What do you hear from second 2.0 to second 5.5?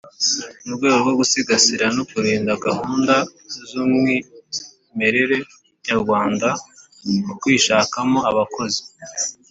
kurinda gahunda zumwimerere